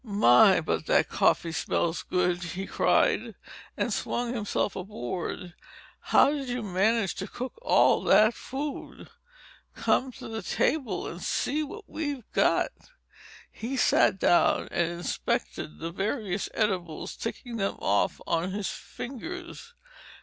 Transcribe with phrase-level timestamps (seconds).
[0.03, 3.35] "My, but that coffee smells good," he cried,
[3.77, 5.53] and swung himself aboard.
[5.99, 9.11] "How did you manage to cook all that food!"
[9.75, 12.71] "Come to the table, and see what we've got."
[13.51, 19.75] He sat down and inspected the various edibles, ticking them off on his fingers.